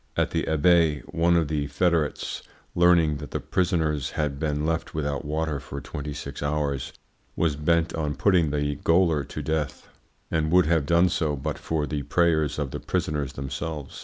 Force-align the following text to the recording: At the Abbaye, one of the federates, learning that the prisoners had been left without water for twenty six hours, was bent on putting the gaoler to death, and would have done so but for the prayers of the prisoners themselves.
At 0.17 0.31
the 0.31 0.45
Abbaye, 0.47 1.03
one 1.13 1.35
of 1.37 1.47
the 1.47 1.67
federates, 1.67 2.41
learning 2.73 3.17
that 3.17 3.29
the 3.29 3.39
prisoners 3.39 4.09
had 4.17 4.39
been 4.39 4.65
left 4.65 4.95
without 4.95 5.25
water 5.25 5.59
for 5.59 5.79
twenty 5.79 6.11
six 6.11 6.41
hours, 6.41 6.91
was 7.35 7.55
bent 7.55 7.93
on 7.93 8.15
putting 8.15 8.49
the 8.49 8.73
gaoler 8.83 9.23
to 9.25 9.41
death, 9.43 9.89
and 10.31 10.51
would 10.51 10.65
have 10.65 10.87
done 10.87 11.09
so 11.09 11.35
but 11.35 11.59
for 11.59 11.85
the 11.85 12.01
prayers 12.01 12.57
of 12.57 12.71
the 12.71 12.79
prisoners 12.79 13.33
themselves. 13.33 13.99